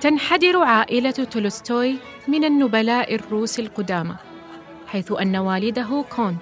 تنحدر 0.00 0.62
عائلة 0.62 1.10
تولستوي 1.10 1.96
من 2.28 2.44
النبلاء 2.44 3.14
الروس 3.14 3.60
القدامى 3.60 4.16
حيث 4.86 5.12
أن 5.12 5.36
والده 5.36 6.04
كونت 6.16 6.40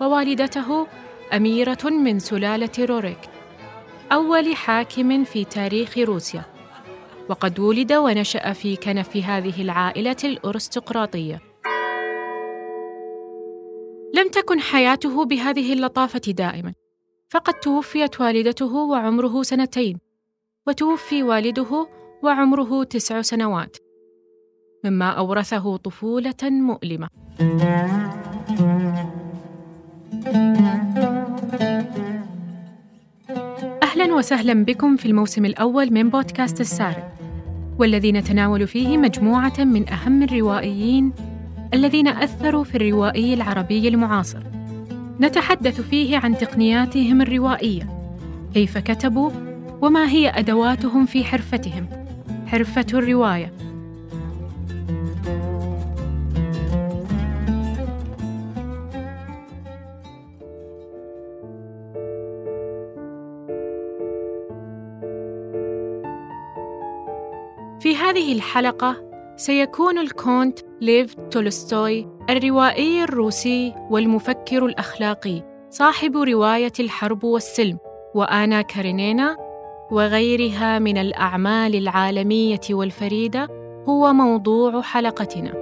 ووالدته 0.00 0.86
أميرة 1.32 1.84
من 1.84 2.18
سلالة 2.18 2.70
روريك 2.78 3.20
أول 4.12 4.56
حاكم 4.56 5.24
في 5.24 5.44
تاريخ 5.44 5.98
روسيا. 5.98 6.42
وقد 7.28 7.60
ولد 7.60 7.92
ونشأ 7.92 8.52
في 8.52 8.76
كنف 8.76 9.16
هذه 9.16 9.62
العائلة 9.62 10.16
الأرستقراطية. 10.24 11.40
لم 14.14 14.28
تكن 14.28 14.60
حياته 14.60 15.24
بهذه 15.24 15.72
اللطافة 15.72 16.20
دائما 16.28 16.74
فقد 17.28 17.54
توفيت 17.54 18.20
والدته 18.20 18.74
وعمره 18.74 19.42
سنتين 19.42 19.98
وتوفي 20.66 21.22
والده 21.22 21.99
وعمره 22.22 22.84
تسع 22.84 23.22
سنوات. 23.22 23.76
مما 24.84 25.10
أورثه 25.10 25.76
طفولة 25.76 26.34
مؤلمة. 26.42 27.08
أهلا 33.82 34.14
وسهلا 34.14 34.64
بكم 34.64 34.96
في 34.96 35.06
الموسم 35.06 35.44
الأول 35.44 35.92
من 35.92 36.10
بودكاست 36.10 36.60
السارد 36.60 37.04
والذي 37.78 38.12
نتناول 38.12 38.66
فيه 38.66 38.98
مجموعة 38.98 39.64
من 39.64 39.88
أهم 39.88 40.22
الروائيين 40.22 41.12
الذين 41.74 42.08
أثروا 42.08 42.64
في 42.64 42.74
الروائي 42.74 43.34
العربي 43.34 43.88
المعاصر. 43.88 44.42
نتحدث 45.20 45.80
فيه 45.80 46.18
عن 46.18 46.38
تقنياتهم 46.38 47.20
الروائية 47.20 47.88
كيف 48.54 48.78
كتبوا 48.78 49.30
وما 49.82 50.08
هي 50.08 50.28
أدواتهم 50.28 51.06
في 51.06 51.24
حرفتهم. 51.24 51.99
حرفة 52.50 52.86
الرواية. 52.94 53.52
في 67.80 67.96
هذه 67.96 68.32
الحلقة 68.32 68.96
سيكون 69.36 69.98
الكونت 69.98 70.58
ليف 70.80 71.14
تولستوي 71.14 72.08
الروائي 72.30 73.04
الروسي 73.04 73.74
والمفكر 73.90 74.66
الأخلاقي 74.66 75.42
صاحب 75.70 76.16
رواية 76.16 76.72
الحرب 76.80 77.24
والسلم 77.24 77.78
وآنا 78.14 78.62
كارينينا 78.62 79.49
وغيرها 79.90 80.78
من 80.78 80.98
الأعمال 80.98 81.74
العالمية 81.74 82.60
والفريدة 82.70 83.48
هو 83.88 84.12
موضوع 84.12 84.82
حلقتنا. 84.82 85.52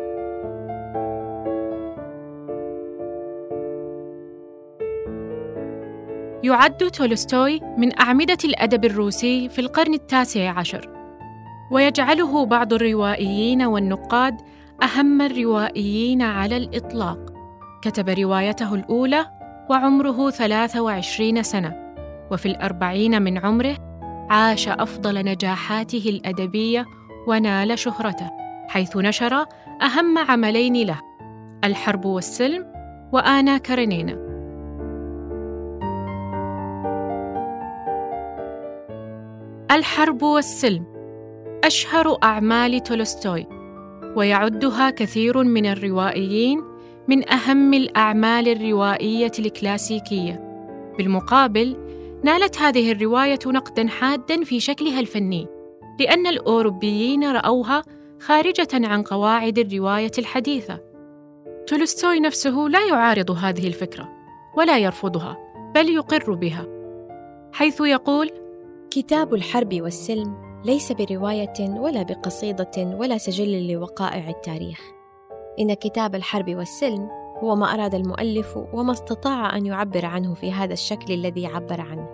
يعد 6.43 6.77
تولستوي 6.77 7.61
من 7.79 8.01
أعمدة 8.01 8.39
الأدب 8.45 8.84
الروسي 8.84 9.49
في 9.49 9.61
القرن 9.61 9.95
التاسع 9.95 10.59
عشر. 10.59 10.91
ويجعله 11.73 12.47
بعض 12.47 12.73
الروائيين 12.73 13.62
والنقاد 13.62 14.37
أهم 14.83 15.23
الروائيين 15.23 16.23
على 16.23 16.56
الإطلاق. 16.56 17.19
كتب 17.83 18.09
روايته 18.09 18.75
الأولى 18.75 19.27
وعمره 19.71 20.31
23 20.31 21.43
سنة. 21.43 21.95
وفي 22.31 22.47
الأربعين 22.47 23.23
من 23.23 23.39
عمره 23.39 23.88
عاش 24.31 24.69
أفضل 24.69 25.25
نجاحاته 25.25 26.05
الأدبية 26.09 26.87
ونال 27.27 27.79
شهرته 27.79 28.31
حيث 28.69 28.97
نشر 28.97 29.45
أهم 29.83 30.19
عملين 30.19 30.87
له 30.87 31.01
الحرب 31.65 32.05
والسلم 32.05 32.66
وآنا 33.12 33.59
كارينينا 33.59 34.28
الحرب 39.71 40.22
والسلم 40.22 40.84
أشهر 41.65 42.19
أعمال 42.22 42.83
تولستوي 42.83 43.47
ويعدها 44.16 44.91
كثير 44.91 45.43
من 45.43 45.66
الروائيين 45.66 46.62
من 47.09 47.33
أهم 47.33 47.75
الأعمال 47.75 48.49
الروائية 48.49 49.33
الكلاسيكية 49.39 50.49
بالمقابل 50.99 51.88
نالت 52.23 52.59
هذه 52.59 52.93
الرواية 52.93 53.39
نقداً 53.47 53.89
حاداً 53.89 54.45
في 54.45 54.61
شكلها 54.61 55.01
الفني 55.01 55.47
لأن 56.01 56.27
الأوروبيين 56.27 57.33
رأوها 57.33 57.83
خارجة 58.21 58.69
عن 58.73 59.03
قواعد 59.03 59.59
الرواية 59.59 60.11
الحديثة. 60.19 60.81
تولستوي 61.67 62.21
نفسه 62.21 62.51
لا 62.51 62.87
يعارض 62.87 63.31
هذه 63.31 63.67
الفكرة 63.67 64.09
ولا 64.57 64.78
يرفضها 64.78 65.37
بل 65.75 65.89
يقر 65.89 66.34
بها. 66.34 66.67
حيث 67.53 67.81
يقول 67.81 68.31
كتاب 68.91 69.34
الحرب 69.34 69.75
والسلم 69.83 70.61
ليس 70.65 70.93
برواية 70.93 71.55
ولا 71.61 72.03
بقصيدة 72.03 72.97
ولا 72.99 73.19
سجل 73.19 73.73
لوقائع 73.73 74.28
التاريخ. 74.28 74.81
إن 75.61 75.75
كتاب 75.75 76.15
الحرب 76.15 76.55
والسلم 76.57 77.18
هو 77.43 77.56
ما 77.56 77.75
أراد 77.75 77.94
المؤلف 77.94 78.59
وما 78.72 78.93
استطاع 78.93 79.56
أن 79.56 79.66
يعبر 79.66 80.06
عنه 80.06 80.34
في 80.34 80.53
هذا 80.53 80.72
الشكل 80.72 81.12
الذي 81.15 81.47
عبر 81.47 81.81
عنه. 81.81 82.09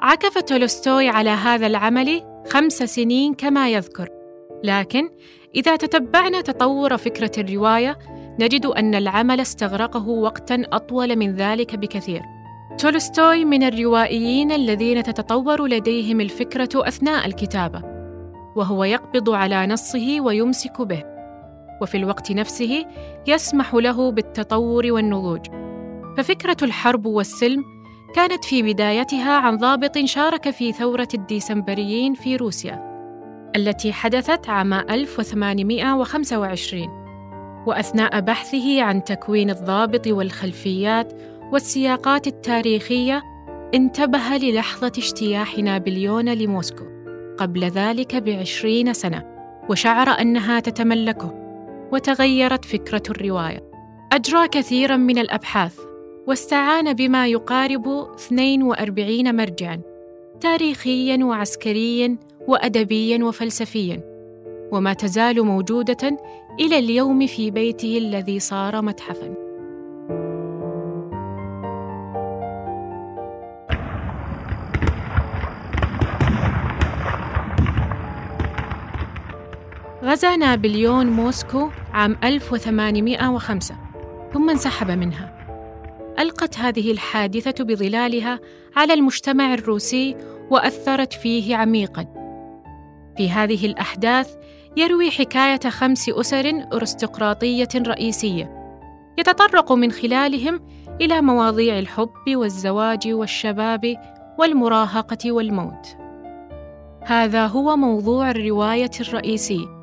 عكف 0.00 0.38
تولستوي 0.38 1.08
على 1.08 1.30
هذا 1.30 1.66
العمل 1.66 2.22
خمس 2.48 2.72
سنين 2.72 3.34
كما 3.34 3.70
يذكر. 3.70 4.08
لكن 4.64 5.10
إذا 5.54 5.76
تتبعنا 5.76 6.40
تطور 6.40 6.96
فكرة 6.96 7.30
الرواية 7.38 7.98
نجد 8.40 8.66
أن 8.66 8.94
العمل 8.94 9.40
استغرقه 9.40 10.08
وقتا 10.08 10.62
أطول 10.72 11.16
من 11.16 11.34
ذلك 11.34 11.76
بكثير. 11.76 12.22
تولستوي 12.78 13.44
من 13.44 13.62
الروائيين 13.62 14.52
الذين 14.52 15.02
تتطور 15.02 15.66
لديهم 15.66 16.20
الفكرة 16.20 16.68
أثناء 16.74 17.26
الكتابة 17.26 17.82
وهو 18.56 18.84
يقبض 18.84 19.30
على 19.30 19.66
نصه 19.66 20.20
ويمسك 20.20 20.82
به. 20.82 21.17
وفي 21.80 21.96
الوقت 21.96 22.32
نفسه 22.32 22.86
يسمح 23.26 23.74
له 23.74 24.12
بالتطور 24.12 24.92
والنضوج. 24.92 25.46
ففكرة 26.16 26.56
الحرب 26.62 27.06
والسلم 27.06 27.64
كانت 28.14 28.44
في 28.44 28.62
بدايتها 28.62 29.36
عن 29.36 29.56
ضابط 29.56 29.98
شارك 29.98 30.50
في 30.50 30.72
ثورة 30.72 31.08
الديسمبريين 31.14 32.14
في 32.14 32.36
روسيا 32.36 32.88
التي 33.56 33.92
حدثت 33.92 34.48
عام 34.48 34.72
1825 34.72 36.88
وأثناء 37.66 38.20
بحثه 38.20 38.82
عن 38.82 39.04
تكوين 39.04 39.50
الضابط 39.50 40.06
والخلفيات 40.06 41.12
والسياقات 41.52 42.26
التاريخية 42.26 43.22
انتبه 43.74 44.36
للحظة 44.36 44.92
اجتياح 44.98 45.58
نابليون 45.58 46.28
لموسكو 46.28 46.84
قبل 47.38 47.64
ذلك 47.64 48.16
بعشرين 48.16 48.92
سنة 48.92 49.24
وشعر 49.70 50.08
أنها 50.08 50.60
تتملكه. 50.60 51.47
وتغيرت 51.92 52.64
فكرة 52.64 53.02
الرواية. 53.10 53.70
أجرى 54.12 54.48
كثيرا 54.48 54.96
من 54.96 55.18
الأبحاث 55.18 55.80
واستعان 56.26 56.92
بما 56.92 57.26
يقارب 57.26 58.08
42 58.14 59.36
مرجعا 59.36 59.80
تاريخيا 60.40 61.24
وعسكريا 61.24 62.16
وأدبيا 62.48 63.24
وفلسفيا. 63.24 64.00
وما 64.72 64.92
تزال 64.92 65.42
موجودة 65.42 66.18
إلى 66.60 66.78
اليوم 66.78 67.26
في 67.26 67.50
بيته 67.50 67.98
الذي 67.98 68.40
صار 68.40 68.82
متحفاً. 68.82 69.48
غزا 80.02 80.36
نابليون 80.36 81.06
موسكو 81.06 81.70
عام 81.92 82.16
1805 82.24 83.74
ثم 84.32 84.50
انسحب 84.50 84.90
منها. 84.90 85.34
ألقت 86.18 86.58
هذه 86.58 86.92
الحادثة 86.92 87.64
بظلالها 87.64 88.40
على 88.76 88.94
المجتمع 88.94 89.54
الروسي 89.54 90.16
وأثرت 90.50 91.12
فيه 91.12 91.56
عميقاً. 91.56 92.06
في 93.16 93.30
هذه 93.30 93.66
الأحداث 93.66 94.36
يروي 94.76 95.10
حكاية 95.10 95.60
خمس 95.70 96.08
أسر 96.08 96.52
أرستقراطية 96.72 97.68
رئيسية 97.76 98.74
يتطرق 99.18 99.72
من 99.72 99.92
خلالهم 99.92 100.60
إلى 101.00 101.20
مواضيع 101.20 101.78
الحب 101.78 102.36
والزواج 102.36 103.08
والشباب 103.08 103.96
والمراهقة 104.38 105.32
والموت. 105.32 105.96
هذا 107.06 107.46
هو 107.46 107.76
موضوع 107.76 108.30
الرواية 108.30 108.90
الرئيسي. 109.00 109.77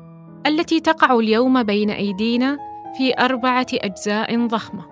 التي 0.46 0.80
تقع 0.80 1.18
اليوم 1.18 1.62
بين 1.62 1.90
أيدينا 1.90 2.58
في 2.98 3.18
أربعة 3.18 3.66
أجزاء 3.74 4.46
ضخمة. 4.46 4.84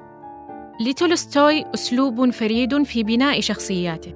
لتولستوي 0.80 1.64
أسلوب 1.74 2.30
فريد 2.30 2.82
في 2.82 3.02
بناء 3.02 3.40
شخصياته، 3.40 4.14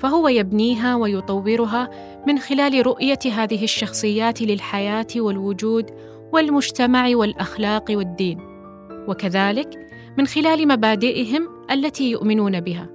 فهو 0.00 0.28
يبنيها 0.28 0.96
ويطورها 0.96 1.90
من 2.26 2.38
خلال 2.38 2.86
رؤية 2.86 3.18
هذه 3.32 3.64
الشخصيات 3.64 4.42
للحياة 4.42 5.06
والوجود 5.16 5.90
والمجتمع 6.32 7.08
والأخلاق 7.14 7.84
والدين 7.90 8.38
وكذلك 9.08 9.88
من 10.18 10.26
خلال 10.26 10.68
مبادئهم 10.68 11.48
التي 11.70 12.10
يؤمنون 12.10 12.60
بها 12.60 12.88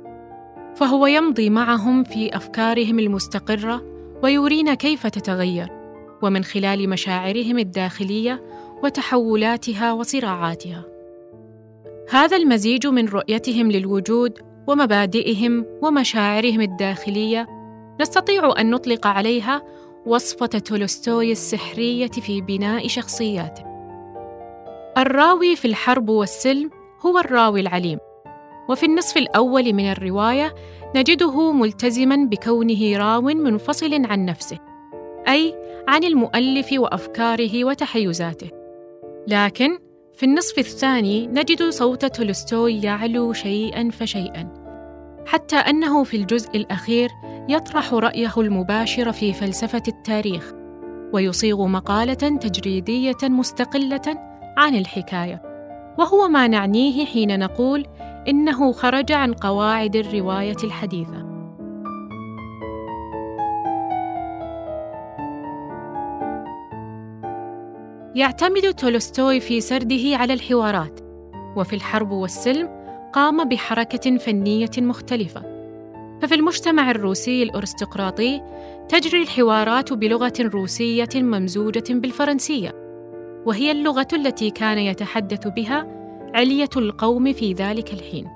فهو 0.75 1.07
يمضي 1.07 1.49
معهم 1.49 2.03
في 2.03 2.35
أفكارهم 2.35 2.99
المستقرة 2.99 3.81
ويرينا 4.23 4.73
كيف 4.73 5.07
تتغير 5.07 5.76
ومن 6.23 6.43
خلال 6.43 6.89
مشاعرهم 6.89 7.59
الداخلية 7.59 8.43
وتحولاتها 8.83 9.93
وصراعاتها. 9.93 10.83
هذا 12.09 12.37
المزيج 12.37 12.87
من 12.87 13.07
رؤيتهم 13.07 13.71
للوجود 13.71 14.39
ومبادئهم 14.67 15.65
ومشاعرهم 15.81 16.61
الداخلية 16.61 17.47
نستطيع 18.01 18.53
أن 18.59 18.71
نطلق 18.71 19.07
عليها 19.07 19.63
وصفه 20.05 20.45
تولستوي 20.45 21.31
السحرية 21.31 22.07
في 22.07 22.41
بناء 22.41 22.87
شخصياته. 22.87 23.63
الراوي 24.97 25.55
في 25.55 25.65
الحرب 25.65 26.09
والسلم 26.09 26.69
هو 27.05 27.19
الراوي 27.19 27.59
العليم 27.59 27.99
وفي 28.69 28.85
النصف 28.85 29.17
الأول 29.17 29.73
من 29.73 29.91
الرواية 29.91 30.55
نجده 30.95 31.51
ملتزما 31.51 32.15
بكونه 32.15 32.97
راو 32.97 33.21
منفصل 33.21 34.05
عن 34.05 34.25
نفسه 34.25 34.57
أي 35.27 35.55
عن 35.87 36.03
المؤلف 36.03 36.73
وأفكاره 36.73 37.65
وتحيزاته. 37.65 38.49
لكن 39.27 39.77
في 40.13 40.25
النصف 40.25 40.59
الثاني 40.59 41.27
نجد 41.27 41.69
صوت 41.69 42.05
تولستوي 42.05 42.81
يعلو 42.81 43.33
شيئا 43.33 43.89
فشيئا 43.89 44.67
حتى 45.27 45.55
أنه 45.55 46.03
في 46.03 46.17
الجزء 46.17 46.57
الأخير 46.57 47.09
يطرح 47.49 47.93
رأيه 47.93 48.33
المباشر 48.37 49.11
في 49.11 49.33
فلسفة 49.33 49.83
التاريخ 49.87 50.53
ويصيغ 51.13 51.67
مقالة 51.67 52.13
تجريدية 52.13 53.17
مستقلة 53.23 54.01
عن 54.57 54.75
الحكاية. 54.75 55.41
وهو 55.99 56.27
ما 56.27 56.47
نعنيه 56.47 57.05
حين 57.05 57.39
نقول 57.39 57.85
إنه 58.27 58.71
خرج 58.71 59.11
عن 59.11 59.33
قواعد 59.33 59.95
الرواية 59.95 60.57
الحديثة. 60.63 61.26
يعتمد 68.17 68.73
تولستوي 68.73 69.39
في 69.39 69.61
سرده 69.61 70.15
على 70.17 70.33
الحوارات 70.33 70.99
وفي 71.55 71.73
الحرب 71.73 72.11
والسلم 72.11 72.69
قام 73.13 73.49
بحركة 73.49 74.17
فنية 74.17 74.71
مختلفة 74.77 75.41
ففي 76.21 76.35
المجتمع 76.35 76.91
الروسي 76.91 77.43
الأرستقراطي 77.43 78.41
تجري 78.89 79.21
الحوارات 79.21 79.93
بلغة 79.93 80.33
روسية 80.39 81.09
ممزوجة 81.15 81.83
بالفرنسية 81.89 82.71
وهي 83.45 83.71
اللغة 83.71 84.07
التي 84.13 84.49
كان 84.49 84.77
يتحدث 84.77 85.47
بها 85.47 85.87
علية 86.33 86.69
القوم 86.77 87.33
في 87.33 87.53
ذلك 87.53 87.93
الحين. 87.93 88.27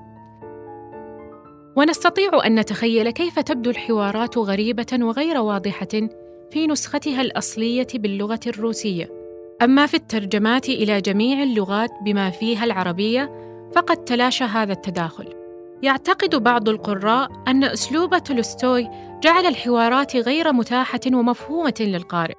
ونستطيع 1.76 2.46
أن 2.46 2.60
نتخيل 2.60 3.10
كيف 3.10 3.38
تبدو 3.38 3.70
الحوارات 3.70 4.38
غريبة 4.38 4.98
وغير 5.00 5.40
واضحة 5.40 6.08
في 6.50 6.66
نسختها 6.66 7.20
الأصلية 7.20 7.86
باللغة 7.94 8.40
الروسية. 8.46 9.21
أما 9.62 9.86
في 9.86 9.94
الترجمات 9.94 10.68
إلى 10.68 11.00
جميع 11.00 11.42
اللغات 11.42 11.90
بما 12.04 12.30
فيها 12.30 12.64
العربية 12.64 13.32
فقد 13.74 13.96
تلاشى 13.96 14.44
هذا 14.44 14.72
التداخل. 14.72 15.34
يعتقد 15.82 16.34
بعض 16.34 16.68
القراء 16.68 17.28
أن 17.48 17.64
أسلوب 17.64 18.18
تولستوي 18.18 18.88
جعل 19.22 19.46
الحوارات 19.46 20.16
غير 20.16 20.52
متاحة 20.52 21.00
ومفهومة 21.06 21.74
للقارئ، 21.80 22.34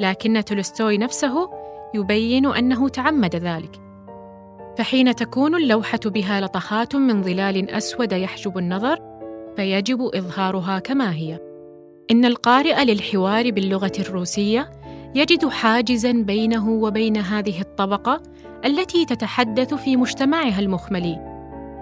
لكن 0.00 0.44
تولستوي 0.44 0.98
نفسه 0.98 1.50
يبين 1.94 2.46
أنه 2.46 2.88
تعمد 2.88 3.36
ذلك. 3.36 3.80
فحين 4.78 5.14
تكون 5.14 5.54
اللوحة 5.54 6.00
بها 6.04 6.40
لطخات 6.40 6.96
من 6.96 7.22
ظلال 7.22 7.70
أسود 7.70 8.12
يحجب 8.12 8.58
النظر 8.58 8.98
فيجب 9.56 10.00
إظهارها 10.14 10.78
كما 10.78 11.14
هي. 11.14 11.40
إن 12.10 12.24
القارئ 12.24 12.84
للحوار 12.84 13.50
باللغة 13.50 13.92
الروسية 13.98 14.70
يجد 15.16 15.48
حاجزا 15.48 16.12
بينه 16.12 16.68
وبين 16.68 17.16
هذه 17.16 17.60
الطبقة 17.60 18.22
التي 18.64 19.04
تتحدث 19.04 19.74
في 19.74 19.96
مجتمعها 19.96 20.60
المخملي، 20.60 21.18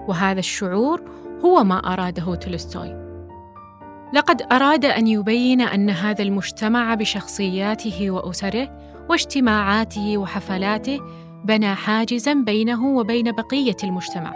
وهذا 0.07 0.39
الشعور 0.39 1.01
هو 1.45 1.63
ما 1.63 1.93
أراده 1.93 2.35
تولستوي. 2.35 3.05
لقد 4.13 4.41
أراد 4.51 4.85
أن 4.85 5.07
يبين 5.07 5.61
أن 5.61 5.89
هذا 5.89 6.23
المجتمع 6.23 6.93
بشخصياته 6.95 8.11
وأسره 8.11 8.79
واجتماعاته 9.09 10.17
وحفلاته 10.17 10.99
بنى 11.45 11.75
حاجزا 11.75 12.33
بينه 12.33 12.85
وبين 12.85 13.31
بقية 13.31 13.77
المجتمع 13.83 14.33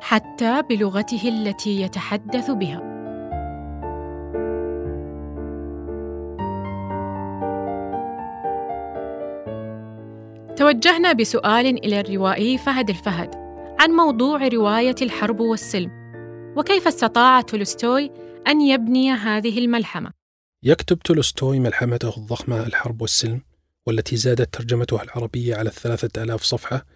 حتى 0.00 0.62
بلغته 0.70 1.28
التي 1.28 1.82
يتحدث 1.82 2.50
بها 2.50 2.97
توجهنا 10.58 11.12
بسؤال 11.12 11.66
إلى 11.84 12.00
الروائي 12.00 12.58
فهد 12.58 12.90
الفهد 12.90 13.30
عن 13.80 13.90
موضوع 13.90 14.48
رواية 14.48 14.94
الحرب 15.02 15.40
والسلم. 15.40 15.90
وكيف 16.56 16.86
استطاع 16.86 17.40
تولستوي 17.40 18.10
أن 18.48 18.60
يبني 18.60 19.10
هذه 19.10 19.58
الملحمة؟ 19.58 20.12
يكتب 20.62 20.98
تولستوي 20.98 21.58
ملحمته 21.58 22.16
الضخمة 22.16 22.66
الحرب 22.66 23.02
والسلم 23.02 23.40
والتي 23.86 24.16
زادت 24.16 24.54
ترجمتها 24.54 25.02
العربية 25.02 25.56
على 25.56 25.68
الثلاثة 25.68 26.22
ألاف 26.22 26.42
صفحة 26.42 26.86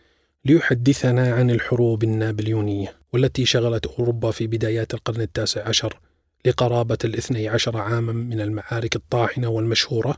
ليحدثنا 0.44 1.34
عن 1.34 1.50
الحروب 1.50 2.04
النابليونية 2.04 2.94
والتي 3.12 3.46
شغلت 3.46 3.86
أوروبا 3.86 4.30
في 4.30 4.46
بدايات 4.46 4.94
القرن 4.94 5.20
التاسع 5.20 5.68
عشر 5.68 5.98
لقرابة 6.44 6.98
الاثني 7.04 7.48
عشر 7.48 7.76
عاما 7.76 8.12
من 8.12 8.40
المعارك 8.40 8.96
الطاحنة 8.96 9.48
والمشهورة. 9.48 10.16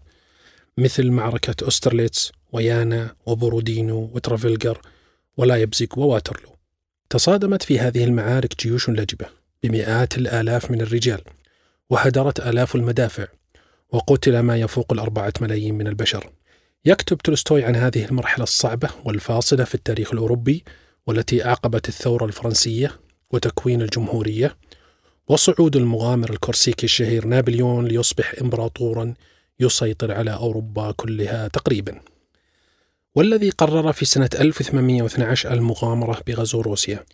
مثل 0.79 1.11
معركة 1.11 1.69
أسترليتس 1.69 2.32
ويانا 2.53 3.15
وبورودينو 3.26 4.11
وترافلجر 4.15 4.81
ولايبزيغ 5.37 5.88
وواترلو. 5.97 6.56
تصادمت 7.11 7.62
في 7.62 7.79
هذه 7.79 8.05
المعارك 8.05 8.62
جيوش 8.62 8.91
لجبة 8.91 9.26
بمئات 9.62 10.19
الآلاف 10.19 10.71
من 10.71 10.81
الرجال 10.81 11.21
وهدرت 11.91 12.41
آلاف 12.41 12.75
المدافع 12.75 13.26
وقتل 13.93 14.38
ما 14.38 14.56
يفوق 14.56 14.93
الأربعة 14.93 15.32
ملايين 15.41 15.75
من 15.75 15.87
البشر. 15.87 16.31
يكتب 16.84 17.19
تولستوي 17.19 17.65
عن 17.65 17.77
هذه 17.77 18.05
المرحلة 18.05 18.43
الصعبة 18.43 18.91
والفاصلة 19.05 19.65
في 19.65 19.75
التاريخ 19.75 20.13
الأوروبي 20.13 20.65
والتي 21.06 21.44
أعقبت 21.44 21.89
الثورة 21.89 22.25
الفرنسية 22.25 23.01
وتكوين 23.31 23.82
الجمهورية 23.82 24.56
وصعود 25.29 25.77
المغامر 25.77 26.31
الكورسيكي 26.31 26.84
الشهير 26.84 27.27
نابليون 27.27 27.87
ليصبح 27.87 28.34
إمبراطورا 28.43 29.15
يسيطر 29.61 30.13
على 30.13 30.32
أوروبا 30.34 30.93
كلها 30.93 31.49
تقريبا. 31.49 32.01
والذي 33.15 33.51
قرر 33.51 33.93
في 33.93 34.05
سنة 34.05 34.31
1812 34.34 35.53
المغامرة 35.53 36.20
بغزو 36.27 36.61
روسيا. 36.61 37.05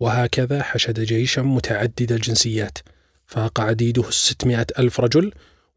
وهكذا 0.00 0.62
حشد 0.62 1.00
جيشا 1.00 1.40
متعدد 1.40 2.12
الجنسيات. 2.12 2.78
فاق 3.26 3.60
عديده 3.60 4.08
الستمائة 4.08 4.66
ألف 4.78 5.00
رجل 5.00 5.32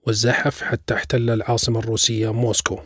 وزحف 0.07 0.61
حتى 0.61 0.93
احتل 0.93 1.29
العاصمة 1.29 1.79
الروسية 1.79 2.33
موسكو. 2.33 2.79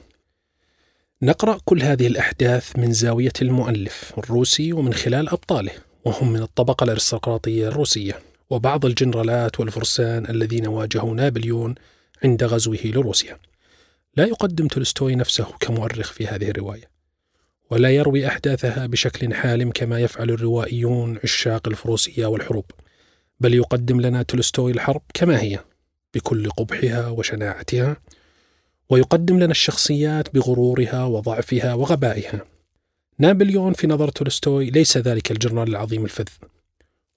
نقرأ 1.22 1.60
كل 1.66 1.82
هذه 1.82 2.08
الأحداث 2.08 2.80
من 2.80 2.94
زاوية 2.94 3.34
المؤلف 3.42 4.14
الروسي 4.18 4.74
ومن 4.74 4.94
خلال 4.94 5.30
أبطاله 5.30 5.72
وهم 6.06 6.32
من 6.32 6.42
الطبقة 6.42 6.84
الأرستقراطية 6.84 7.68
الروسية. 7.68 8.20
وبعض 8.50 8.86
الجنرالات 8.86 9.60
والفرسان 9.60 10.26
الذين 10.30 10.68
واجهوا 10.68 11.16
نابليون 11.16 11.76
عند 12.24 12.44
غزوه 12.44 12.80
لروسيا. 12.86 13.40
لا 14.16 14.26
يقدم 14.26 14.68
تولستوي 14.68 15.16
نفسه 15.16 15.46
كمؤرخ 15.60 16.12
في 16.12 16.28
هذه 16.28 16.50
الرواية، 16.50 16.90
ولا 17.72 17.90
يروي 17.90 18.28
أحداثها 18.28 18.86
بشكل 18.86 19.34
حالم 19.34 19.72
كما 19.72 20.00
يفعل 20.00 20.30
الروائيون 20.30 21.20
عشاق 21.24 21.68
الفروسية 21.68 22.26
والحروب، 22.26 22.66
بل 23.40 23.54
يقدم 23.54 24.02
لنا 24.02 24.24
تولستوي 24.24 24.72
الحرب 24.72 25.02
كما 25.14 25.42
هي، 25.42 25.60
بكل 26.14 26.50
قبحها 26.50 27.08
وشناعتها، 27.08 27.98
ويقدم 28.90 29.40
لنا 29.40 29.52
الشخصيات 29.52 30.34
بغرورها 30.34 31.04
وضعفها 31.04 31.74
وغبائها 31.74 32.46
نابليون 33.20 33.74
في 33.74 33.88
نظر 33.88 34.10
تولستوي 34.10 34.70
ليس 34.70 34.98
ذلك 34.98 35.32
الجنرال 35.32 35.70
العظيم 35.70 36.06
الفذ 36.06 36.28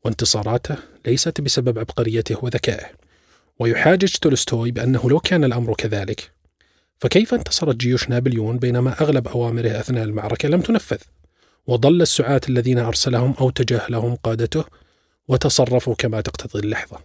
وانتصاراته 0.05 0.77
ليست 1.07 1.41
بسبب 1.41 1.79
عبقريته 1.79 2.45
وذكائه 2.45 3.00
ويحاجج 3.61 4.17
تولستوي 4.17 4.71
بأنه 4.71 5.11
لو 5.11 5.21
كان 5.21 5.45
الأمر 5.45 5.75
كذلك 5.75 6.33
فكيف 6.99 7.35
انتصرت 7.35 7.77
جيوش 7.77 8.09
نابليون 8.09 8.59
بينما 8.59 9.03
أغلب 9.03 9.29
أوامره 9.29 9.81
أثناء 9.81 10.05
المعركة 10.05 10.49
لم 10.49 10.61
تنفذ؟ 10.61 10.99
وضل 11.67 12.03
السعاة 12.03 12.41
الذين 12.49 12.79
أرسلهم 12.79 13.35
أو 13.41 13.51
تجاهلهم 13.51 14.15
قادته 14.15 14.65
وتصرفوا 15.29 15.95
كما 15.95 16.21
تقتضي 16.21 16.61
اللحظة. 16.61 16.99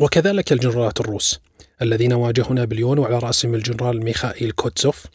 وكذلك 0.00 0.52
الجنرالات 0.52 1.00
الروس 1.00 1.40
الذين 1.82 2.12
واجهوا 2.12 2.54
نابليون 2.54 2.98
وعلى 2.98 3.18
رأسهم 3.18 3.54
الجنرال 3.54 4.04
ميخائيل 4.04 4.50
كوتزوف 4.50 5.06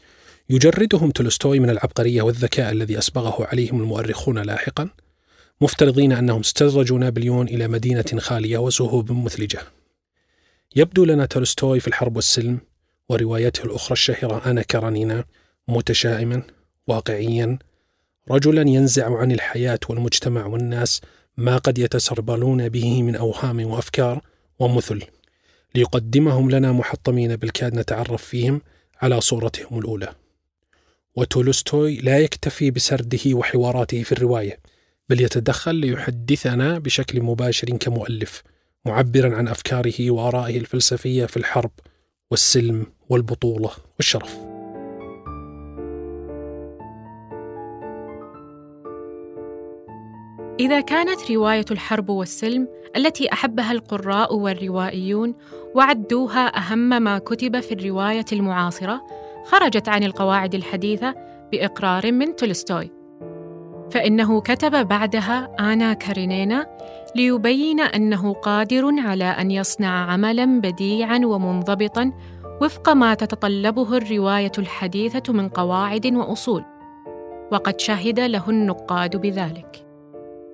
يجردهم 0.50 1.12
تولستوي 1.12 1.60
من 1.60 1.70
العبقرية 1.70 2.22
والذكاء 2.22 2.72
الذي 2.72 2.98
أسبغه 2.98 3.46
عليهم 3.46 3.82
المؤرخون 3.82 4.40
لاحقا 4.40 4.90
مفترضين 5.62 6.12
أنهم 6.12 6.40
استدرجوا 6.40 7.00
نابليون 7.00 7.48
إلى 7.48 7.68
مدينة 7.68 8.06
خالية 8.18 8.58
وسهوب 8.58 9.12
مثلجة. 9.12 9.60
يبدو 10.76 11.06
لنا 11.06 11.26
تولستوي 11.26 11.80
في 11.80 11.88
الحرب 11.88 12.16
والسلم 12.16 12.60
وروايته 13.10 13.64
الأخرى 13.64 13.92
الشهيرة 13.92 14.42
أنا 14.46 14.62
كرنينا 14.62 15.26
متشائما 15.68 16.44
واقعيا 16.88 17.60
رجلا 18.32 18.62
ينزع 18.62 19.18
عن 19.18 19.32
الحياة 19.32 19.80
والمجتمع 19.90 20.46
والناس 20.46 21.02
ما 21.38 21.58
قد 21.58 21.78
يتسربلون 21.78 22.70
به 22.70 23.04
من 23.04 23.16
أوهام 23.16 23.66
وأفكار 23.66 24.22
ومثل 24.60 25.04
ليقدمهم 25.76 26.52
لنا 26.52 26.72
محطمين 26.72 27.36
بالكاد 27.36 27.76
نتعرف 27.76 28.24
فيهم 28.24 28.62
على 29.02 29.22
صورتهم 29.22 29.80
الأولى. 29.80 30.14
وتولستوي 31.16 31.96
لا 31.96 32.20
يكتفي 32.20 32.72
بسرده 32.72 33.20
وحواراته 33.28 34.04
في 34.04 34.12
الرواية 34.12 34.60
بل 35.10 35.22
يتدخل 35.22 35.76
ليحدثنا 35.76 36.80
بشكل 36.80 37.22
مباشر 37.22 37.78
كمؤلف. 37.78 38.44
معبرا 38.88 39.36
عن 39.36 39.48
أفكاره 39.48 40.12
وآرائه 40.12 40.58
الفلسفية 40.58 41.26
في 41.26 41.38
الحرب 41.38 41.72
والسلم 42.32 42.86
والبطولة 43.10 43.70
والشرف. 43.98 44.38
إذا 50.60 50.82
كانت 50.82 51.32
رواية 51.32 51.66
الحرب 51.72 52.10
والسلم 52.10 52.68
التي 52.96 53.34
أحبها 53.34 53.72
القراء 53.72 54.36
والروائيون 54.36 55.36
وعدوها 55.76 56.58
أهم 56.58 57.04
ما 57.04 57.18
كتب 57.18 57.60
في 57.60 57.74
الرواية 57.74 58.26
المعاصرة 58.32 59.02
خرجت 59.46 59.90
عن 59.90 60.04
القواعد 60.04 60.56
الحديثة 60.56 61.16
بإقرار 61.52 62.12
من 62.12 62.36
تولستوي. 62.36 62.92
فإنه 63.92 64.42
كتب 64.42 64.88
بعدها 64.88 65.56
آنا 65.60 65.94
كارينينا 65.94 66.78
ليبين 67.16 67.80
أنه 67.80 68.34
قادر 68.34 69.00
على 69.00 69.24
أن 69.24 69.52
يصنع 69.52 70.12
عملاً 70.12 70.62
بديعاً 70.62 71.22
ومنضبطاً 71.26 72.12
وفق 72.62 72.90
ما 72.90 73.14
تتطلبه 73.14 73.98
الرواية 73.98 74.52
الحديثة 74.58 75.34
من 75.34 75.50
قواعد 75.50 76.06
وأصول 76.06 76.64
وقد 77.52 77.80
شهد 77.80 78.20
له 78.20 78.50
النقاد 78.50 79.18
بذلك. 79.18 79.86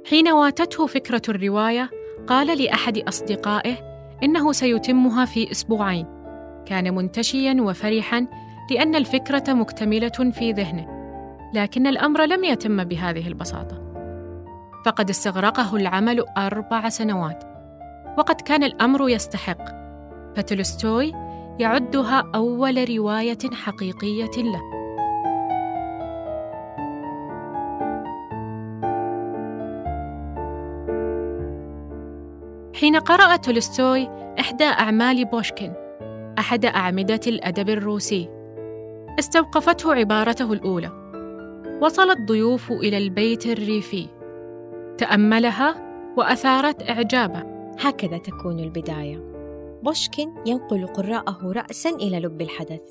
حين 0.10 0.32
واتته 0.32 0.88
فكرة 0.88 1.22
الرواية 1.30 1.90
قال 2.28 2.64
لأحد 2.64 2.98
أصدقائه 2.98 3.76
إنه 4.24 4.52
سيتمها 4.52 5.26
في 5.26 5.52
أسبوعين 5.52 6.06
كان 6.66 6.96
منتشياً 6.96 7.58
وفرحاً 7.62 8.28
لأن 8.72 8.96
الفكرة 8.96 9.54
مكتملة 9.54 10.32
في 10.32 10.52
ذهنه 10.52 11.00
لكن 11.54 11.88
الأمر 11.88 12.26
لم 12.26 12.44
يتم 12.44 12.84
بهذه 12.84 13.28
البساطة. 13.28 13.89
فقد 14.86 15.10
استغرقه 15.10 15.76
العمل 15.76 16.26
أربع 16.38 16.90
سنوات. 16.90 17.44
وقد 18.18 18.42
كان 18.42 18.64
الأمر 18.64 19.10
يستحق. 19.10 19.62
فتولستوي 20.36 21.14
يعدها 21.60 22.32
أول 22.36 22.98
رواية 22.98 23.38
حقيقية 23.54 24.32
له. 24.38 24.62
حين 32.76 32.96
قرأ 32.96 33.36
تولستوي 33.36 34.10
إحدى 34.40 34.64
أعمال 34.64 35.26
بوشكين 35.26 35.74
أحد 36.40 36.66
أعمدة 36.66 37.20
الأدب 37.28 37.70
الروسي 37.70 38.30
استوقفته 39.20 39.94
عبارته 39.94 40.54
الأولى. 40.54 40.92
وصل 41.82 42.12
الضيوف 42.12 42.72
إلى 42.72 42.98
البيت 42.98 43.46
الريفي. 43.46 44.19
تأملها 45.00 45.76
وأثارت 46.18 46.90
إعجابه. 46.90 47.44
هكذا 47.80 48.18
تكون 48.18 48.60
البداية. 48.60 49.24
بوشكين 49.84 50.34
ينقل 50.46 50.88
قراءه 50.88 51.52
رأسا 51.52 51.90
إلى 51.90 52.20
لب 52.20 52.42
الحدث. 52.42 52.82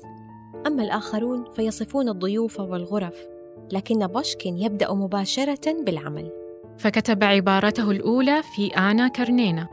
أما 0.67 0.83
الآخرون 0.83 1.43
فيصفون 1.53 2.09
الضيوف 2.09 2.59
والغرف 2.59 3.27
لكن 3.71 4.07
بوشكين 4.07 4.57
يبدأ 4.57 4.93
مباشرة 4.93 5.83
بالعمل. 5.83 6.31
فكتب 6.77 7.23
عبارته 7.23 7.91
الأولى 7.91 8.41
في 8.55 8.67
آنا 8.67 9.07
كرنينا 9.07 9.67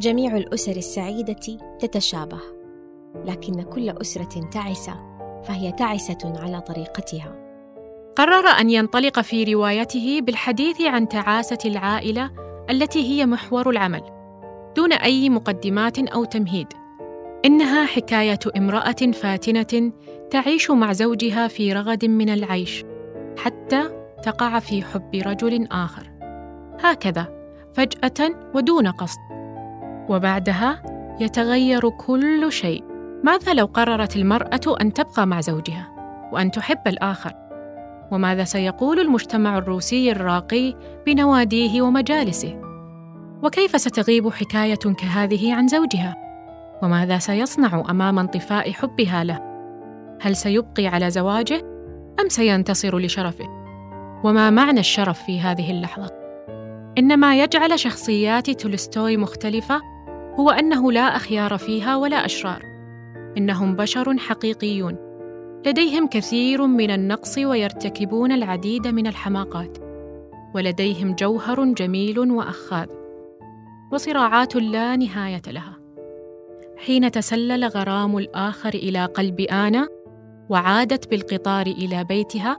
جميع 0.00 0.36
الأسر 0.36 0.76
السعيدة 0.76 1.58
تتشابه 1.80 2.40
لكن 3.24 3.62
كل 3.62 3.90
أسرة 3.90 4.48
تعسة 4.50 4.94
فهي 5.42 5.72
تعسة 5.72 6.18
على 6.24 6.60
طريقتها. 6.60 7.41
قرر 8.16 8.46
أن 8.46 8.70
ينطلق 8.70 9.20
في 9.20 9.44
روايته 9.44 10.20
بالحديث 10.22 10.80
عن 10.80 11.08
تعاسة 11.08 11.58
العائلة 11.64 12.30
التي 12.70 13.08
هي 13.08 13.26
محور 13.26 13.70
العمل 13.70 14.02
دون 14.76 14.92
أي 14.92 15.28
مقدمات 15.28 15.98
أو 15.98 16.24
تمهيد. 16.24 16.66
إنها 17.44 17.86
حكاية 17.86 18.38
امرأة 18.56 19.12
فاتنة 19.12 19.92
تعيش 20.30 20.70
مع 20.70 20.92
زوجها 20.92 21.48
في 21.48 21.72
رغد 21.72 22.04
من 22.04 22.28
العيش 22.28 22.84
حتى 23.38 23.82
تقع 24.22 24.58
في 24.58 24.82
حب 24.82 25.14
رجل 25.14 25.68
آخر. 25.72 26.10
هكذا 26.80 27.26
فجأة 27.74 28.30
ودون 28.54 28.88
قصد. 28.88 29.18
وبعدها 30.08 30.82
يتغير 31.20 31.88
كل 31.88 32.52
شيء 32.52 32.84
ماذا 33.24 33.54
لو 33.54 33.66
قررت 33.66 34.16
المرأة 34.16 34.76
أن 34.80 34.92
تبقى 34.92 35.26
مع 35.26 35.40
زوجها 35.40 35.92
وأن 36.32 36.50
تحب 36.50 36.88
الآخر؟ 36.88 37.41
وماذا 38.12 38.44
سيقول 38.44 39.00
المجتمع 39.00 39.58
الروسي 39.58 40.12
الراقي 40.12 40.74
بنواديه 41.06 41.82
ومجالسه؟ 41.82 42.60
وكيف 43.42 43.80
ستغيب 43.80 44.28
حكاية 44.28 44.94
كهذه 44.98 45.54
عن 45.54 45.68
زوجها؟ 45.68 46.16
وماذا 46.82 47.18
سيصنع 47.18 47.84
أمام 47.90 48.18
انطفاء 48.18 48.72
حبها 48.72 49.24
له؟ 49.24 49.40
هل 50.20 50.36
سيبقي 50.36 50.86
على 50.86 51.10
زواجه 51.10 51.62
أم 52.20 52.28
سينتصر 52.28 52.98
لشرفه؟ 52.98 53.44
وما 54.24 54.50
معنى 54.50 54.80
الشرف 54.80 55.22
في 55.22 55.40
هذه 55.40 55.70
اللحظة؟ 55.70 56.10
ان 56.98 57.16
ما 57.16 57.42
يجعل 57.42 57.78
شخصيات 57.78 58.50
تولستوي 58.50 59.16
مختلفة 59.16 59.80
هو 60.40 60.50
أنه 60.50 60.92
لا 60.92 61.16
أخيار 61.16 61.58
فيها 61.58 61.96
ولا 61.96 62.24
أشرار 62.24 62.62
إنهم 63.38 63.76
بشر 63.76 64.18
حقيقيون. 64.18 64.96
لديهم 65.66 66.06
كثير 66.06 66.66
من 66.66 66.90
النقص 66.90 67.38
ويرتكبون 67.38 68.32
العديد 68.32 68.86
من 68.86 69.06
الحماقات 69.06 69.78
ولديهم 70.54 71.14
جوهر 71.14 71.64
جميل 71.64 72.18
وأخاذ 72.18 72.86
وصراعات 73.92 74.56
لا 74.56 74.96
نهاية 74.96 75.42
لها. 75.46 75.78
حين 76.76 77.10
تسلل 77.10 77.64
غرام 77.64 78.16
الآخر 78.16 78.74
إلى 78.74 79.04
قلب 79.04 79.40
آنا 79.40 79.88
وعادت 80.48 81.10
بالقطار 81.10 81.66
إلى 81.66 82.04
بيتها 82.04 82.56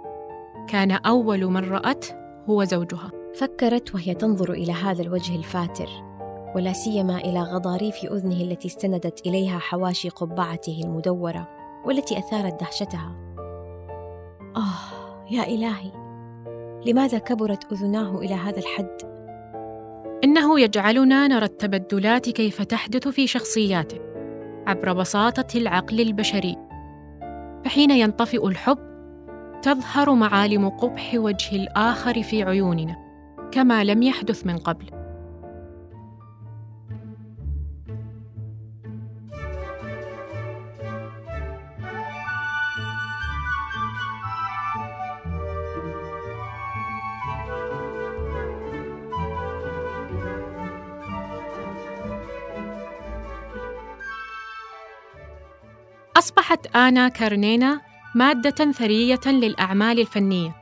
كان 0.67 0.91
أول 0.91 1.45
من 1.45 1.69
رأت 1.69 2.05
هو 2.49 2.63
زوجها. 2.63 3.11
فكرت 3.35 3.95
وهي 3.95 4.13
تنظر 4.13 4.53
إلى 4.53 4.71
هذا 4.71 5.01
الوجه 5.01 5.35
الفاتر 5.35 5.89
ولا 6.55 6.73
سيما 6.73 7.17
إلى 7.17 7.41
غضاريف 7.41 7.95
أذنه 8.11 8.41
التي 8.41 8.67
استندت 8.67 9.27
إليها 9.27 9.59
حواشي 9.59 10.09
قبعته 10.09 10.81
المدورة. 10.83 11.62
والتي 11.85 12.17
أثارت 12.17 12.59
دهشتها 12.59 13.15
آه 14.55 15.27
يا 15.31 15.43
إلهي 15.43 15.91
لماذا 16.85 17.17
كبرت 17.17 17.71
أذناه 17.71 18.19
إلى 18.19 18.33
هذا 18.33 18.59
الحد؟ 18.59 18.97
إنه 20.23 20.59
يجعلنا 20.59 21.27
نرى 21.27 21.45
التبدلات 21.45 22.29
كيف 22.29 22.61
تحدث 22.61 23.07
في 23.07 23.27
شخصياته 23.27 23.99
عبر 24.67 24.93
بساطة 24.93 25.57
العقل 25.57 25.99
البشري 25.99 26.57
فحين 27.65 27.91
ينطفئ 27.91 28.47
الحب 28.47 28.77
تظهر 29.61 30.13
معالم 30.13 30.69
قبح 30.69 31.11
وجه 31.15 31.55
الآخر 31.55 32.23
في 32.23 32.43
عيوننا 32.43 32.95
كما 33.51 33.83
لم 33.83 34.03
يحدث 34.03 34.45
من 34.45 34.57
قبل 34.57 34.85
أصبحت 56.17 56.75
آنا 56.75 57.07
كارنينا 57.07 57.81
مادة 58.15 58.71
ثرية 58.71 59.19
للأعمال 59.25 59.99
الفنية 59.99 60.55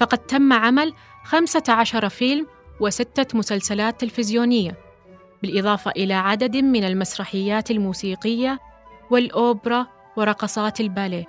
فقد 0.00 0.18
تم 0.18 0.52
عمل 0.52 0.94
15 1.24 2.08
فيلم 2.08 2.46
وستة 2.80 3.38
مسلسلات 3.38 4.00
تلفزيونية 4.00 4.76
بالإضافة 5.42 5.90
إلى 5.90 6.14
عدد 6.14 6.56
من 6.56 6.84
المسرحيات 6.84 7.70
الموسيقية 7.70 8.58
والأوبرا 9.10 9.86
ورقصات 10.16 10.80
الباليه. 10.80 11.24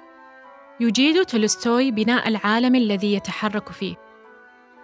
يجيد 0.79 1.25
تولستوي 1.25 1.91
بناء 1.91 2.27
العالم 2.27 2.75
الذي 2.75 3.13
يتحرك 3.13 3.69
فيه. 3.69 3.95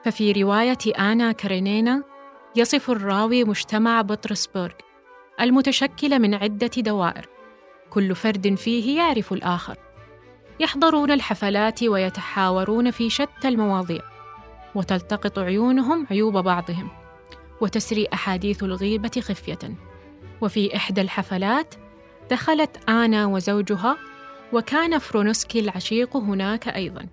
ففي 0.05 0.31
رواية 0.31 0.77
آنا 1.00 1.31
كارينينا 1.31 2.03
يصف 2.55 2.89
الراوي 2.89 3.43
مجتمع 3.43 4.01
بطرسبرغ 4.01 4.71
المتشكل 5.41 6.19
من 6.19 6.33
عدة 6.33 6.71
دوائر. 6.77 7.38
كل 7.89 8.15
فرد 8.15 8.55
فيه 8.55 8.98
يعرف 8.98 9.34
الآخر. 9.34 9.77
يحضرون 10.60 11.12
الحفلات 11.12 11.84
ويتحاورون 11.84 12.91
في 12.91 13.10
شتى 13.10 13.48
المواضيع 13.48 14.01
وتلتقط 14.75 15.39
عيونهم 15.39 16.08
عيوب 16.12 16.38
بعضهم 16.38 16.89
وتسري 17.62 18.08
أحاديث 18.13 18.63
الغيبة 18.63 19.22
خفية. 19.22 19.60
وفي 20.41 20.75
إحدى 20.75 21.01
الحفلات 21.01 21.75
دخلت 22.31 22.89
آنا 22.89 23.25
وزوجها 23.25 23.98
وكان 24.53 24.98
فرونسكي 25.00 25.60
العشيق 25.60 26.17
هناك 26.17 26.67
أيضا. 26.67 27.05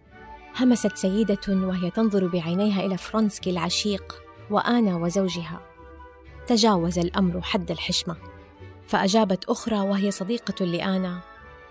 همست 0.61 0.97
سيدة 0.97 1.39
وهي 1.49 1.91
تنظر 1.91 2.27
بعينيها 2.27 2.87
إلى 2.87 2.97
فرونسكي 2.97 3.51
العشيق 3.51 4.23
وآنا 4.51 4.97
وزوجها. 4.97 5.61
تجاوز 6.47 6.99
الأمر 6.99 7.43
حد 7.43 7.71
الحشمة. 7.71 8.17
فأجابت 8.89 9.45
أخرى 9.45 9.79
وهي 9.79 10.11
صديقة 10.11 10.65
لآنا 10.65 11.21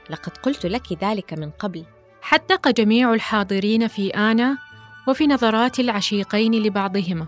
لقد 0.10 0.38
قلت 0.38 0.66
لك 0.66 1.04
ذلك 1.04 1.34
من 1.34 1.50
قبل. 1.50 1.86
حدق 2.22 2.68
جميع 2.68 3.14
الحاضرين 3.14 3.88
في 3.88 4.10
آنا 4.10 4.58
وفي 5.08 5.28
نظرات 5.28 5.80
العشيقين 5.80 6.56
لبعضهما 6.56 7.28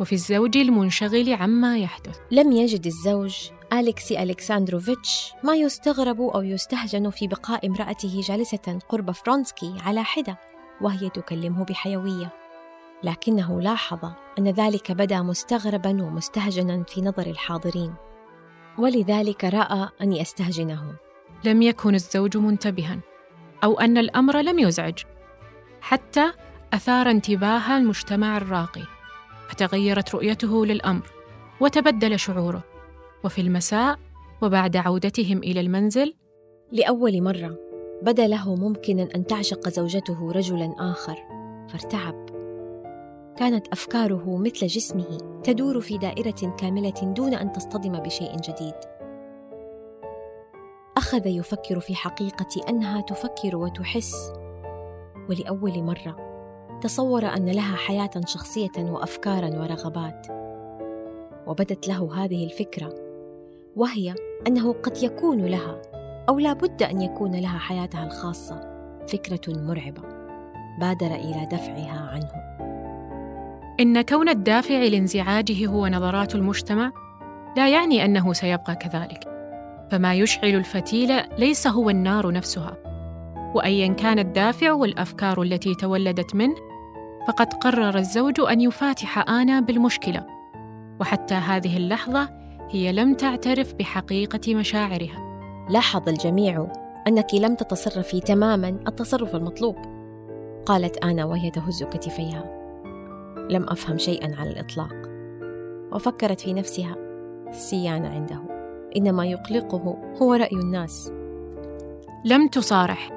وفي 0.00 0.12
الزوج 0.12 0.56
المنشغل 0.56 1.32
عما 1.32 1.78
يحدث. 1.78 2.18
لم 2.30 2.52
يجد 2.52 2.86
الزوج 2.86 3.36
أليكسي 3.72 4.22
ألكساندروفيتش 4.22 5.32
ما 5.44 5.54
يستغرب 5.54 6.20
أو 6.20 6.42
يستهجن 6.42 7.10
في 7.10 7.26
بقاء 7.26 7.66
امرأته 7.66 8.20
جالسة 8.20 8.78
قرب 8.88 9.10
فرونسكي 9.10 9.74
على 9.84 10.04
حدة 10.04 10.38
وهي 10.80 11.10
تكلمه 11.10 11.64
بحيوية. 11.64 12.32
لكنه 13.02 13.60
لاحظ 13.60 13.98
أن 14.38 14.48
ذلك 14.48 14.92
بدا 14.92 15.22
مستغربا 15.22 15.90
ومستهجنا 15.90 16.84
في 16.88 17.00
نظر 17.00 17.26
الحاضرين. 17.26 17.94
ولذلك 18.78 19.44
رأى 19.44 19.88
أن 20.02 20.12
يستهجنه. 20.12 20.94
لم 21.44 21.62
يكن 21.62 21.94
الزوج 21.94 22.36
منتبها 22.36 22.98
أو 23.64 23.80
أن 23.80 23.98
الأمر 23.98 24.40
لم 24.40 24.58
يزعج. 24.58 24.98
حتى 25.80 26.32
أثار 26.72 27.10
انتباه 27.10 27.76
المجتمع 27.76 28.36
الراقي 28.36 28.82
فتغيرت 29.48 30.14
رؤيته 30.14 30.66
للأمر 30.66 31.06
وتبدل 31.60 32.18
شعوره. 32.18 32.64
وفي 33.24 33.40
المساء 33.40 33.98
وبعد 34.42 34.76
عودتهم 34.76 35.38
إلى 35.38 35.60
المنزل 35.60 36.14
لأول 36.72 37.22
مرة 37.22 37.58
بدا 38.02 38.26
له 38.26 38.54
ممكنا 38.54 39.08
أن 39.16 39.26
تعشق 39.26 39.68
زوجته 39.68 40.32
رجلا 40.32 40.74
آخر 40.78 41.16
فارتعب. 41.68 42.27
كانت 43.38 43.68
أفكاره 43.68 44.36
مثل 44.36 44.66
جسمه 44.66 45.18
تدور 45.44 45.80
في 45.80 45.98
دائرة 45.98 46.56
كاملة 46.58 47.14
دون 47.16 47.34
أن 47.34 47.52
تصطدم 47.52 47.92
بشيء 47.92 48.36
جديد. 48.36 48.74
أخذ 50.96 51.26
يفكر 51.26 51.80
في 51.80 51.94
حقيقة 51.94 52.68
أنها 52.68 53.00
تفكر 53.00 53.56
وتحس. 53.56 54.32
ولأول 55.30 55.82
مرة 55.82 56.16
تصور 56.82 57.26
أن 57.26 57.48
لها 57.48 57.76
حياة 57.76 58.10
شخصية 58.26 58.78
وأفكارا 58.78 59.48
ورغبات. 59.48 60.26
وبدت 61.46 61.88
له 61.88 62.24
هذه 62.24 62.44
الفكرة 62.44 62.94
وهي 63.76 64.14
أنه 64.46 64.72
قد 64.72 65.02
يكون 65.02 65.44
لها 65.44 65.82
أو 66.28 66.38
لا 66.38 66.52
بد 66.52 66.82
أن 66.82 67.00
يكون 67.00 67.34
لها 67.34 67.58
حياتها 67.58 68.06
الخاصة 68.06 68.60
فكرة 69.08 69.60
مرعبة. 69.60 70.02
بادر 70.80 71.14
إلى 71.14 71.48
دفعها 71.52 72.10
عنه. 72.12 72.47
إن 73.80 74.00
كون 74.00 74.28
الدافع 74.28 74.74
لانزعاجه 74.74 75.66
هو 75.66 75.86
نظرات 75.86 76.34
المجتمع 76.34 76.92
لا 77.56 77.68
يعني 77.68 78.04
أنه 78.04 78.32
سيبقى 78.32 78.76
كذلك. 78.76 79.20
فما 79.90 80.14
يشعل 80.14 80.54
الفتيل 80.54 81.22
ليس 81.38 81.66
هو 81.66 81.90
النار 81.90 82.32
نفسها. 82.32 82.76
وايا 83.54 83.92
كان 83.92 84.18
الدافع 84.18 84.72
والأفكار 84.72 85.42
التي 85.42 85.74
تولدت 85.74 86.34
منه 86.34 86.54
فقد 87.28 87.52
قرر 87.52 87.98
الزوج 87.98 88.40
أن 88.40 88.60
يفاتح 88.60 89.28
آنا 89.28 89.60
بالمشكلة. 89.60 90.26
وحتى 91.00 91.34
هذه 91.34 91.76
اللحظة 91.76 92.28
هي 92.70 92.92
لم 92.92 93.14
تعترف 93.14 93.74
بحقيقة 93.74 94.54
مشاعرها. 94.54 95.28
لاحظ 95.70 96.08
الجميع 96.08 96.66
أنك 97.06 97.34
لم 97.34 97.54
تتصرفي 97.54 98.20
تماما 98.20 98.68
التصرف 98.68 99.34
المطلوب 99.34 99.76
قالت 100.66 100.96
آنا 100.96 101.24
وهي 101.24 101.50
تهز 101.50 101.84
كتفيها. 101.84 102.57
لم 103.50 103.66
أفهم 103.68 103.98
شيئا 103.98 104.36
على 104.36 104.50
الإطلاق 104.50 104.94
وفكرت 105.92 106.40
في 106.40 106.52
نفسها 106.52 106.96
سيانة 107.50 108.08
عنده. 108.08 108.42
إنما 108.96 109.26
يقلقه 109.26 109.96
هو 110.22 110.34
رأي 110.34 110.56
الناس. 110.56 111.12
لم 112.24 112.48
تصارح 112.48 113.10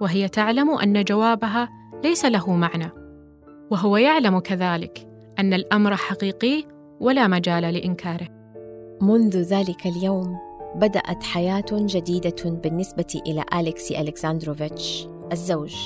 وهي 0.00 0.28
تعلم 0.28 0.70
أن 0.70 1.04
جوابها 1.04 1.68
ليس 2.04 2.24
له 2.24 2.54
معنى 2.54 2.90
وهو 3.70 3.96
يعلم 3.96 4.38
كذلك 4.38 5.08
أن 5.38 5.54
الأمر 5.54 5.96
حقيقي 5.96 6.64
ولا 7.00 7.28
مجال 7.28 7.62
لإنكاره. 7.62 8.28
منذ 9.00 9.36
ذلك 9.36 9.86
اليوم 9.86 10.38
بدأت 10.74 11.22
حياة 11.22 11.64
جديدة 11.72 12.44
بالنسبة 12.44 13.22
إلى 13.26 13.44
أليكسي 13.54 14.00
ألكساندروفيتش 14.00 15.08
الزوج 15.32 15.76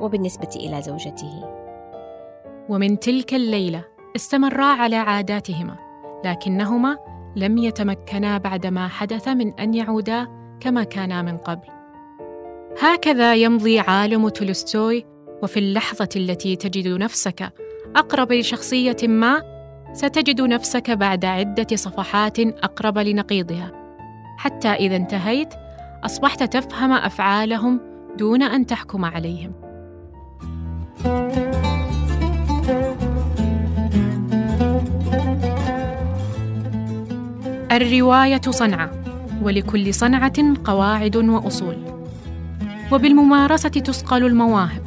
وبالنسبة 0.00 0.50
إلى 0.56 0.82
زوجته. 0.82 1.57
ومن 2.68 2.98
تلك 2.98 3.34
الليلة 3.34 3.84
استمرا 4.16 4.64
على 4.64 4.96
عاداتهما 4.96 5.76
لكنهما 6.24 6.98
لم 7.36 7.58
يتمكنا 7.58 8.38
بعد 8.38 8.66
ما 8.66 8.88
حدث 8.88 9.28
من 9.28 9.52
أن 9.60 9.74
يعودا 9.74 10.26
كما 10.60 10.84
كانا 10.84 11.22
من 11.22 11.36
قبل. 11.36 11.68
هكذا 12.80 13.34
يمضي 13.34 13.80
عالم 13.80 14.28
تولستوي 14.28 15.04
وفي 15.42 15.58
اللحظة 15.58 16.08
التي 16.16 16.56
تجد 16.56 16.88
نفسك 16.88 17.52
أقرب 17.96 18.32
لشخصية 18.32 18.96
ما 19.02 19.42
ستجد 19.92 20.40
نفسك 20.40 20.90
بعد 20.90 21.24
عدة 21.24 21.76
صفحات 21.76 22.40
أقرب 22.40 22.98
لنقيضها. 22.98 23.72
حتى 24.38 24.68
إذا 24.68 24.96
انتهيت 24.96 25.54
أصبحت 26.04 26.42
تفهم 26.42 26.92
أفعالهم 26.92 27.80
دون 28.18 28.42
أن 28.42 28.66
تحكم 28.66 29.04
عليهم. 29.04 29.52
الرواية 37.82 38.40
صنعة 38.50 38.90
ولكل 39.42 39.94
صنعة 39.94 40.56
قواعد 40.64 41.16
وأصول. 41.16 41.76
وبالممارسة 42.92 43.68
تصقل 43.68 44.26
المواهب. 44.26 44.82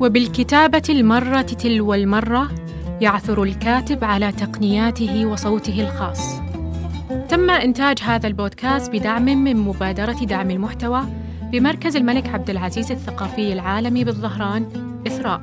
وبالكتابة 0.00 0.82
المرة 0.88 1.42
تلو 1.42 1.94
المرة 1.94 2.48
يعثر 3.00 3.42
الكاتب 3.42 4.04
على 4.04 4.32
تقنياته 4.32 5.26
وصوته 5.26 5.80
الخاص. 5.80 6.40
تم 7.28 7.50
إنتاج 7.50 7.98
هذا 8.02 8.26
البودكاست 8.26 8.92
بدعم 8.92 9.24
من 9.24 9.56
مبادرة 9.56 10.24
دعم 10.24 10.50
المحتوى 10.50 11.02
بمركز 11.52 11.96
الملك 11.96 12.28
عبد 12.28 12.50
العزيز 12.50 12.92
الثقافي 12.92 13.52
العالمي 13.52 14.04
بالظهران 14.04 14.66
إثراء. 15.06 15.42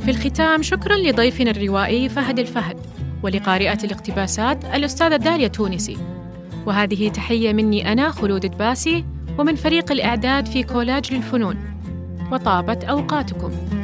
في 0.00 0.10
الختام 0.10 0.62
شكرا 0.62 0.96
لضيفنا 0.96 1.50
الروائي 1.50 2.08
فهد 2.08 2.38
الفهد. 2.38 2.89
ولقارئة 3.22 3.78
الاقتباسات 3.84 4.64
الأستاذة 4.64 5.16
داليا 5.16 5.48
تونسي. 5.48 5.96
وهذه 6.66 7.08
تحية 7.08 7.52
مني 7.52 7.92
أنا 7.92 8.10
خلود 8.10 8.46
دباسي 8.46 9.04
ومن 9.38 9.56
فريق 9.56 9.92
الإعداد 9.92 10.46
في 10.46 10.62
كولاج 10.62 11.14
للفنون. 11.14 11.56
وطابت 12.32 12.84
أوقاتكم. 12.84 13.79